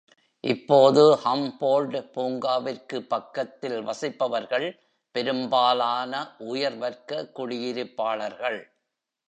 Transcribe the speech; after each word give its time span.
இப்போது 0.43 1.01
ஹம்போல்ட் 1.25 1.97
பூங்காவிற்கு 2.15 2.99
பக்கத்தில் 3.07 3.77
வசிப்பவர்கள் 3.81 4.67
பெரும்பாலான 5.15 6.13
உயர் 6.37 6.77
வர்க்க 6.77 7.29
குடியிருப்பாளர்கள். 7.35 8.59